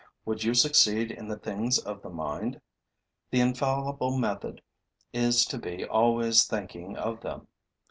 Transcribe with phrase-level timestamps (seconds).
[0.25, 2.59] Would you succeed in the things of the mind?
[3.29, 4.63] The infallible method
[5.13, 7.47] is to be always thinking of them.